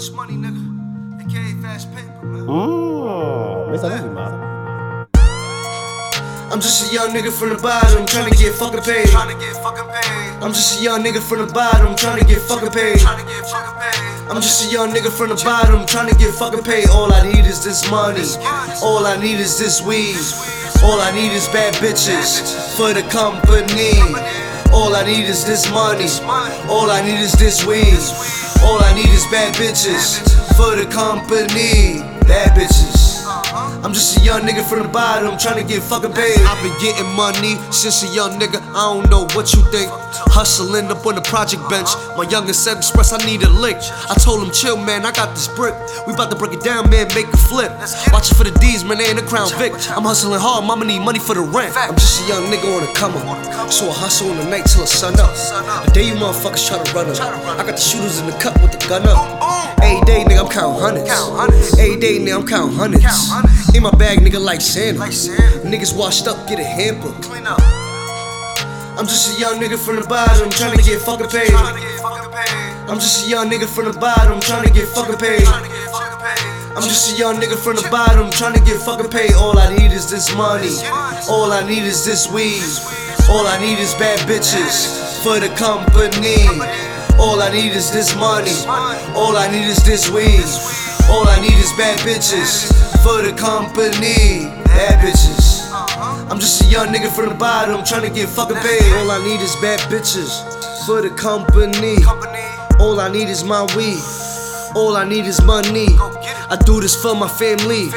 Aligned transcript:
much 0.00 0.12
money, 0.12 0.34
nigga. 0.34 0.62
AKA 1.20 1.60
fast 1.60 1.94
paper, 1.94 2.24
man. 2.24 3.74
Esa 3.74 3.88
es 3.92 4.00
rimada. 4.00 5.06
I'm 6.50 6.60
just 6.60 6.90
a 6.90 6.94
young 6.94 7.10
nigga 7.10 7.30
from 7.30 7.50
the 7.50 7.56
bottom, 7.56 8.06
tryna 8.06 8.32
get 8.38 8.54
fucking 8.54 8.80
paid. 8.80 9.08
Tryna 9.08 9.38
get 9.38 9.54
fucking 9.60 9.88
paid. 9.92 10.42
I'm 10.42 10.52
just 10.54 10.80
a 10.80 10.82
young 10.82 11.04
nigga 11.04 11.20
from 11.20 11.46
the 11.46 11.52
bottom, 11.52 11.94
tryna 11.96 12.26
get 12.26 12.40
fucking 12.48 12.70
paid. 12.70 12.96
Tryna 12.96 13.26
get 13.28 13.44
fucking 13.44 13.76
paid. 13.76 14.30
I'm 14.30 14.40
just 14.40 14.64
a 14.64 14.72
young 14.72 14.90
nigga 14.90 15.12
from 15.12 15.28
the 15.28 15.40
bottom, 15.44 15.84
trying 15.84 16.08
to 16.08 16.16
get 16.16 16.32
fucking 16.34 16.64
paid. 16.64 16.88
All 16.88 17.12
I 17.12 17.20
need 17.30 17.44
is 17.44 17.62
this 17.62 17.84
money. 17.90 18.24
All 18.82 19.04
I 19.04 19.20
need 19.20 19.38
is 19.38 19.58
this 19.58 19.82
weed. 19.82 20.16
All 20.82 20.98
I 20.98 21.12
need 21.12 21.32
is 21.32 21.46
bad 21.48 21.74
bitches 21.74 22.40
for 22.76 22.94
the 22.94 23.02
company. 23.12 24.00
All 24.72 24.96
I 24.96 25.04
need 25.04 25.28
is 25.28 25.44
this 25.44 25.70
money. 25.70 26.08
All 26.70 26.90
I 26.90 27.02
need 27.04 27.20
is 27.20 27.32
this 27.32 27.66
weed. 27.66 28.00
All 28.62 28.78
I 28.82 28.92
need 28.94 29.08
is 29.08 29.24
bad 29.26 29.54
bitches 29.54 30.20
for 30.56 30.76
the 30.76 30.86
company. 30.90 32.00
Bad 32.26 32.56
bitches. 32.56 32.79
A 34.30 34.38
young 34.38 34.46
nigga 34.46 34.62
from 34.62 34.86
the 34.86 34.88
bottom, 34.88 35.34
tryna 35.34 35.66
get 35.66 35.82
fucking 35.82 36.12
paid. 36.12 36.38
I've 36.46 36.62
been 36.62 36.78
getting 36.78 37.10
money 37.18 37.58
since 37.74 38.04
a 38.04 38.14
young 38.14 38.38
nigga. 38.38 38.62
I 38.70 38.86
don't 38.86 39.10
know 39.10 39.26
what 39.34 39.50
you 39.52 39.58
think. 39.74 39.90
Hustling 40.30 40.86
up 40.86 41.04
on 41.04 41.16
the 41.16 41.20
project 41.26 41.66
bench. 41.68 41.90
My 42.14 42.22
youngest 42.30 42.62
said 42.62 42.76
express, 42.78 43.10
I 43.12 43.18
need 43.26 43.42
a 43.42 43.50
lick. 43.50 43.82
I 44.06 44.14
told 44.22 44.46
him, 44.46 44.54
chill, 44.54 44.76
man, 44.76 45.04
I 45.04 45.10
got 45.10 45.34
this 45.34 45.48
brick. 45.48 45.74
We 46.06 46.14
about 46.14 46.30
to 46.30 46.36
break 46.36 46.52
it 46.52 46.62
down, 46.62 46.88
man, 46.90 47.10
make 47.10 47.26
a 47.26 47.36
flip. 47.36 47.74
Watching 48.14 48.38
for 48.38 48.44
the 48.46 48.54
D's, 48.62 48.84
man, 48.84 48.98
they 48.98 49.10
ain't 49.10 49.18
the 49.18 49.26
crown 49.26 49.50
Vic. 49.58 49.74
I'm 49.90 50.06
hustling 50.06 50.38
hard, 50.38 50.62
mama 50.64 50.84
need 50.84 51.02
money 51.02 51.18
for 51.18 51.34
the 51.34 51.42
rent. 51.42 51.74
I'm 51.74 51.98
just 51.98 52.22
a 52.22 52.28
young 52.30 52.46
nigga 52.46 52.70
on 52.70 52.86
the 52.86 52.92
come 52.94 53.18
up. 53.18 53.26
So 53.66 53.90
I 53.90 53.94
hustle 53.98 54.30
in 54.30 54.38
the 54.38 54.46
night 54.46 54.70
till 54.70 54.82
the 54.82 54.86
sun 54.86 55.18
up. 55.18 55.34
The 55.86 55.90
day 55.90 56.06
you 56.06 56.14
motherfuckers 56.14 56.70
try 56.70 56.78
to 56.78 56.86
run 56.94 57.10
up. 57.10 57.18
I 57.58 57.66
got 57.66 57.74
the 57.74 57.82
shooters 57.82 58.20
in 58.20 58.30
the 58.30 58.38
cup 58.38 58.54
with 58.62 58.70
the 58.70 58.78
gun 58.86 59.02
up. 59.10 59.42
Every 59.82 59.98
day, 60.06 60.22
nigga, 60.22 60.46
I'm 60.46 60.50
counting 60.54 60.78
hundreds. 60.78 61.10
Every 61.74 61.98
day, 61.98 62.22
nigga, 62.22 62.38
I'm 62.38 62.46
counting 62.46 62.76
hundreds. 62.78 63.74
In 63.74 63.82
my 63.82 63.90
bag, 63.90 64.19
nigga, 64.20 64.40
like 64.40 64.60
Santa. 64.60 65.00
Niggas 65.64 65.96
washed 65.96 66.28
up, 66.28 66.48
get 66.48 66.58
a 66.58 66.64
hamper. 66.64 67.12
Clean 67.22 67.46
up. 67.46 67.60
I'm 68.98 69.06
just 69.06 69.36
a 69.36 69.40
young 69.40 69.58
nigga 69.58 69.78
from 69.78 69.96
the 69.96 70.06
bottom, 70.06 70.50
trying. 70.50 70.76
Tryna 70.76 70.84
get 70.86 71.00
fucking 71.00 71.28
paid. 71.28 71.54
I'm 72.88 72.98
just 72.98 73.26
a 73.26 73.30
young 73.30 73.50
nigga 73.50 73.66
from 73.66 73.86
the 73.92 73.98
bottom, 73.98 74.40
trying. 74.40 74.64
Tryna 74.64 74.74
get 74.74 74.88
fucking 74.88 75.18
paid. 75.18 75.46
I'm 76.76 76.82
just 76.82 77.12
a 77.12 77.18
young 77.18 77.36
nigga 77.36 77.58
from 77.58 77.76
the 77.76 77.88
bottom, 77.90 78.30
trying 78.30 78.54
to 78.54 78.60
get 78.60 78.80
fucking 78.80 79.10
paid. 79.10 79.34
All 79.34 79.58
I 79.58 79.74
need 79.76 79.90
is 79.90 80.08
this 80.08 80.34
money. 80.36 80.70
All 81.28 81.50
I 81.50 81.66
need 81.66 81.82
is 81.82 82.04
this 82.04 82.30
weed. 82.30 82.62
All 83.28 83.46
I 83.46 83.58
need 83.60 83.78
is 83.78 83.92
bad 83.94 84.20
bitches 84.28 85.20
for 85.22 85.40
the 85.40 85.48
company. 85.56 86.46
All 87.18 87.42
I 87.42 87.50
need 87.52 87.72
is 87.74 87.90
this 87.90 88.14
money. 88.16 88.54
All 89.16 89.36
I 89.36 89.50
need 89.50 89.66
is 89.66 89.82
this 89.84 90.08
weed. 90.10 90.89
All 91.10 91.26
I 91.28 91.40
need 91.40 91.58
is 91.58 91.72
bad 91.72 91.98
bitches 92.00 92.70
for 93.02 93.22
the 93.22 93.32
company. 93.36 94.46
Bad 94.64 95.02
bitches. 95.04 95.70
I'm 96.30 96.38
just 96.38 96.62
a 96.62 96.66
young 96.66 96.88
nigga 96.88 97.10
from 97.10 97.28
the 97.28 97.34
bottom, 97.34 97.84
trying 97.84 98.02
to 98.08 98.14
get 98.14 98.28
fucking 98.28 98.56
paid. 98.56 98.92
All 98.94 99.10
I 99.10 99.18
need 99.22 99.40
is 99.40 99.56
bad 99.56 99.80
bitches 99.90 100.30
for 100.86 101.02
the 101.02 101.10
company. 101.10 101.96
All 102.78 103.00
I 103.00 103.10
need 103.10 103.28
is 103.28 103.44
my 103.44 103.62
weed. 103.76 104.00
All 104.76 104.96
I 104.96 105.04
need 105.04 105.26
is 105.26 105.42
money. 105.42 105.88
I 106.48 106.56
do 106.64 106.80
this 106.80 106.94
for 106.94 107.14
my 107.14 107.28
family. 107.28 107.90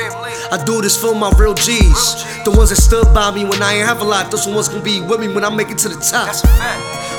I 0.52 0.62
do 0.66 0.82
this 0.82 1.00
for 1.00 1.14
my 1.14 1.32
real 1.38 1.54
G's. 1.54 2.44
The 2.44 2.52
ones 2.52 2.70
that 2.70 2.78
stood 2.78 3.14
by 3.14 3.32
me 3.32 3.46
when 3.46 3.62
I 3.62 3.76
ain't 3.76 3.88
have 3.88 4.02
a 4.02 4.04
lot. 4.04 4.32
Those 4.32 4.48
ones 4.48 4.70
gonna 4.70 4.84
be 4.84 5.02
with 5.02 5.20
me 5.20 5.28
when 5.28 5.46
I 5.46 5.50
make 5.50 5.70
it 5.70 5.78
to 5.80 5.90
the 5.90 6.02
top. 6.02 6.34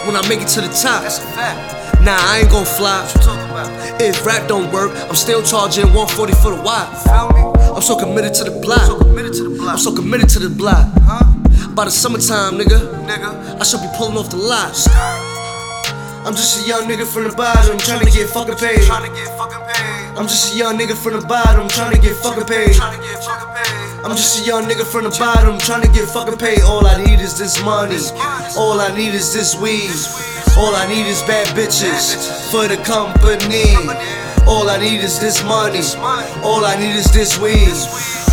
That's 0.04 0.12
a 0.12 0.12
fact. 0.12 0.12
When 0.12 0.16
I 0.16 0.28
make 0.28 0.40
it 0.40 0.48
to 0.48 0.60
the 0.60 0.68
top. 0.68 1.02
That's 1.02 1.18
a 1.18 1.26
fact. 1.32 2.02
Nah, 2.04 2.16
I 2.16 2.40
ain't 2.40 2.50
gon' 2.50 2.64
fly. 2.66 3.00
What 3.04 3.14
you 3.14 3.20
talking 3.22 3.50
about? 3.50 4.00
If 4.00 4.26
rap 4.26 4.48
don't 4.48 4.70
work, 4.72 4.92
I'm 5.08 5.14
still 5.16 5.42
charging 5.42 5.86
140 5.94 6.32
for 6.44 6.50
the 6.52 6.60
me? 6.60 7.40
I'm 7.74 7.82
so 7.82 7.96
committed 7.96 8.34
to 8.34 8.44
the 8.44 8.50
So 8.52 8.60
block. 8.60 8.98
committed 9.00 9.32
to 9.34 9.44
the 9.44 9.50
block. 9.56 9.70
I'm 9.72 9.78
so 9.78 9.94
committed 9.94 10.28
to 10.30 10.38
the 10.38 10.50
block. 10.50 10.86
Huh? 11.04 11.24
By 11.74 11.86
the 11.86 11.90
summertime, 11.90 12.54
nigga, 12.58 12.78
Nigga. 13.08 13.60
I 13.60 13.64
should 13.64 13.80
be 13.80 13.88
pulling 13.96 14.16
off 14.18 14.30
the 14.30 14.36
lot. 14.36 14.76
I'm 16.24 16.34
just 16.34 16.64
a 16.64 16.68
young 16.68 16.84
nigga 16.88 17.06
from 17.06 17.24
the 17.24 17.34
bottom, 17.34 17.76
tryna 17.78 18.12
get 18.12 18.28
fucking 18.30 18.56
paid. 18.56 18.78
Tryna 18.84 19.12
get 19.14 19.28
fucking 19.36 19.60
paid. 19.66 20.18
I'm 20.18 20.26
just 20.28 20.54
a 20.54 20.58
young 20.58 20.78
nigga 20.78 20.94
from 20.96 21.20
the 21.20 21.26
bottom, 21.26 21.66
tryna 21.68 22.00
get 22.00 22.16
fucking 22.16 22.44
paid. 22.44 22.76
Tryna 22.76 23.00
get 23.02 23.18
fucking 23.24 23.48
paid. 23.56 23.73
I'm 24.04 24.10
just 24.16 24.42
a 24.42 24.44
young 24.44 24.64
nigga 24.64 24.84
from 24.84 25.04
the 25.04 25.16
bottom, 25.18 25.56
tryna 25.56 25.88
get 25.94 26.06
fucking 26.06 26.36
paid. 26.36 26.60
All 26.60 26.86
I 26.86 27.02
need 27.02 27.20
is 27.20 27.38
this 27.38 27.56
money. 27.64 27.96
All 28.54 28.78
I 28.78 28.94
need 28.94 29.14
is 29.14 29.32
this 29.32 29.56
weed. 29.56 29.96
All 30.60 30.76
I 30.76 30.86
need 30.86 31.06
is 31.08 31.22
bad 31.22 31.48
bitches 31.56 32.12
for 32.52 32.68
the 32.68 32.76
company. 32.84 33.72
All 34.46 34.68
I 34.68 34.76
need 34.76 35.00
is 35.00 35.18
this 35.18 35.42
money. 35.44 35.80
All 36.44 36.66
I 36.66 36.76
need 36.76 36.94
is 36.94 37.10
this 37.16 37.40
weed. 37.40 37.72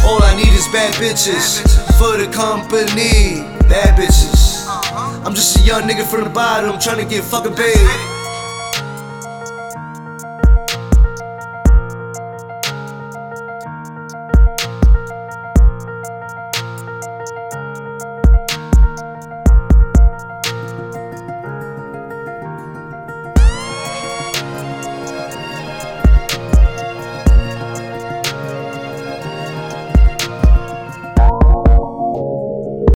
All 0.03 0.21
I 0.21 0.35
need 0.35 0.51
is 0.51 0.67
bad 0.75 0.93
bitches 0.95 1.63
for 1.95 2.19
the 2.19 2.27
company. 2.35 3.47
Bad 3.71 3.95
bitches. 3.95 4.67
I'm 5.25 5.33
just 5.33 5.55
a 5.55 5.61
young 5.61 5.83
nigga 5.83 6.03
from 6.03 6.25
the 6.25 6.29
bottom, 6.31 6.73
tryna 6.83 7.09
get 7.09 7.23
fucking 7.23 7.55
paid. 7.55 8.10